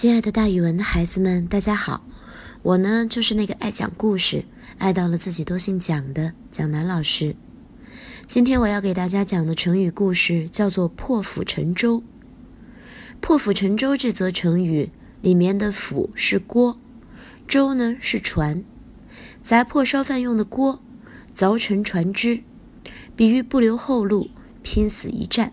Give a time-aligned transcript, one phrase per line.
[0.00, 2.06] 亲爱的，大语文的孩子们，大家好！
[2.62, 4.44] 我呢，就是那个爱讲故事、
[4.78, 7.34] 爱到了自己都姓蒋的蒋楠老师。
[8.28, 12.04] 今天我要给大家讲的成语故事叫做“破釜沉舟”。
[13.20, 16.78] 破釜沉舟这则成语里面的“釜”是锅
[17.48, 18.62] ，“舟”呢是船，
[19.42, 20.80] 砸破烧饭用的锅，
[21.34, 22.44] 凿沉船只，
[23.16, 24.30] 比喻不留后路，
[24.62, 25.52] 拼死一战。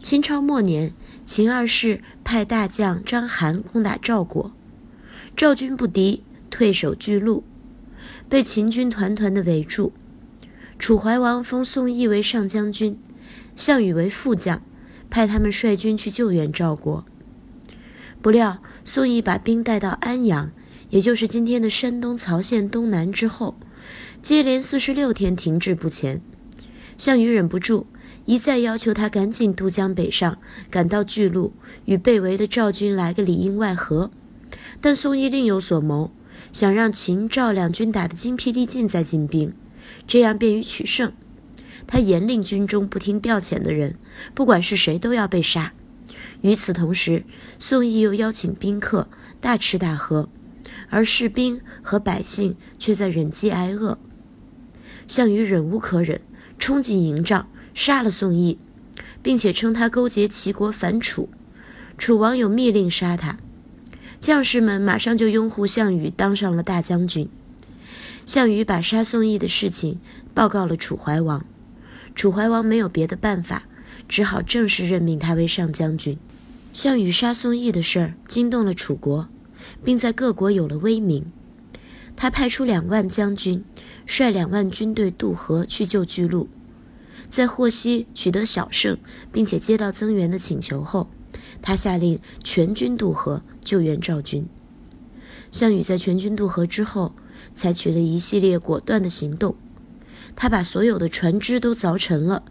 [0.00, 0.94] 清朝末年。
[1.30, 4.50] 秦二世派大将章邯攻打赵国，
[5.36, 7.44] 赵军不敌，退守巨鹿，
[8.28, 9.92] 被秦军团团的围住。
[10.76, 12.98] 楚怀王封宋义为上将军，
[13.54, 14.60] 项羽为副将，
[15.08, 17.06] 派他们率军去救援赵国。
[18.20, 20.50] 不料宋义把兵带到安阳，
[20.88, 23.54] 也就是今天的山东曹县东南之后，
[24.20, 26.20] 接连四十六天停滞不前。
[26.98, 27.86] 项羽忍不住。
[28.30, 30.38] 一再要求他赶紧渡江北上，
[30.70, 31.52] 赶到巨鹿，
[31.86, 34.12] 与被围的赵军来个里应外合。
[34.80, 36.12] 但宋义另有所谋，
[36.52, 39.52] 想让秦赵两军打得精疲力尽再进兵，
[40.06, 41.12] 这样便于取胜。
[41.88, 43.96] 他严令军中不听调遣的人，
[44.32, 45.72] 不管是谁都要被杀。
[46.42, 47.24] 与此同时，
[47.58, 49.08] 宋义又邀请宾客
[49.40, 50.28] 大吃大喝，
[50.88, 53.98] 而士兵和百姓却在忍饥挨饿。
[55.08, 56.20] 项羽忍无可忍，
[56.60, 57.48] 冲进营帐。
[57.74, 58.58] 杀了宋义，
[59.22, 61.28] 并且称他勾结齐国反楚，
[61.96, 63.38] 楚王有密令杀他。
[64.18, 67.28] 将士们马上就拥护项羽当上了大将军。
[68.26, 69.98] 项羽把杀宋义的事情
[70.34, 71.44] 报告了楚怀王，
[72.14, 73.66] 楚怀王没有别的办法，
[74.06, 76.18] 只好正式任命他为上将军。
[76.72, 79.28] 项羽杀宋义的事儿惊动了楚国，
[79.82, 81.24] 并在各国有了威名。
[82.14, 83.64] 他派出两万将军，
[84.06, 86.48] 率两万军队渡河去救巨鹿。
[87.28, 88.96] 在获悉取得小胜，
[89.32, 91.08] 并且接到增援的请求后，
[91.60, 94.46] 他下令全军渡河救援赵军。
[95.50, 97.12] 项羽在全军渡河之后，
[97.52, 99.56] 采取了一系列果断的行动。
[100.36, 102.44] 他把所有的船只都凿沉了。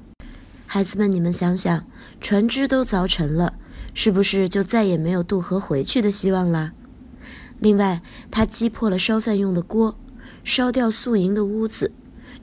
[0.65, 1.85] 孩子们，你们想想，
[2.21, 3.53] 船只都凿沉了，
[3.93, 6.73] 是不是就再也没有渡河回去的希望啦？
[7.59, 9.97] 另外，他击破了烧饭用的锅，
[10.43, 11.91] 烧掉宿营的屋子，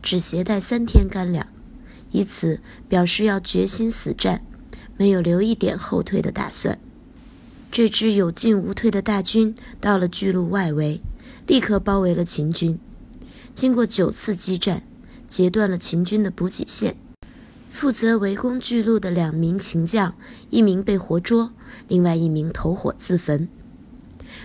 [0.03, 1.47] 只携带三天干粮。
[2.17, 4.43] 以此表示要决心死战，
[4.97, 6.79] 没有留一点后退的打算。
[7.71, 11.03] 这支有进无退的大军到了巨鹿外围，
[11.47, 12.79] 立刻包围了秦军。
[13.53, 14.83] 经过九次激战，
[15.27, 16.97] 截断了秦军的补给线。
[17.71, 20.15] 负责围攻巨鹿的两名秦将，
[20.49, 21.53] 一名被活捉，
[21.87, 23.47] 另外一名投火自焚。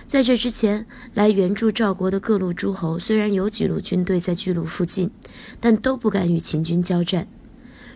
[0.06, 5.10] 在这之前，来援助赵国的各路诸侯虽然有几路军队在巨鹿附近，
[5.58, 7.26] 但都不敢与秦军交战。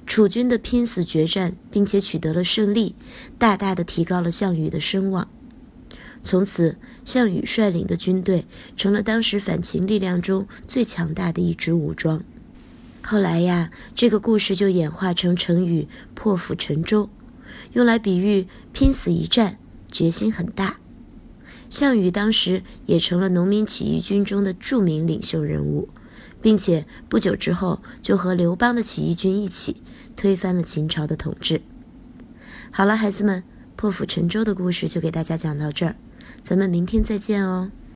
[0.07, 2.95] 楚军的拼死决战，并且取得了胜利，
[3.37, 5.29] 大大的提高了项羽的声望。
[6.23, 8.47] 从此，项羽率领的军队
[8.77, 12.23] 成了当时反秦力量中最强大的一支武装。
[13.03, 17.09] 后来呀，这个故事就演化成成语“破釜沉舟”，
[17.75, 19.59] 用来比喻拼死一战，
[19.91, 20.79] 决心很大。
[21.69, 25.89] 项羽当时也成了农民起义军中的著名领袖人物，
[26.41, 29.77] 并且不久之后就和刘邦的起义军一起。
[30.17, 31.61] 推翻了秦朝的统治。
[32.73, 33.45] 好了，孩子们，
[33.77, 35.97] 破釜沉舟的故事就给大家讲到这儿，
[36.43, 37.71] 咱们明天再见哦。